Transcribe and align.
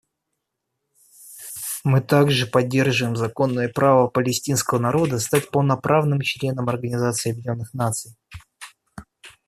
Мы 1.83 2.01
также 2.01 2.47
поддерживаем 2.47 3.15
законное 3.15 3.69
право 3.69 4.07
палестинского 4.07 4.79
народа 4.79 5.19
стать 5.19 5.51
полноправным 5.51 6.21
членом 6.21 6.69
Организации 6.69 7.33
Объединенных 7.33 7.71
Наций. 7.75 8.17